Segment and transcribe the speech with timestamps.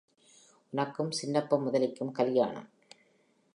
[0.73, 2.67] உனக்கும் சின்னப்ப முதலிக்கும் கல்யாணம்!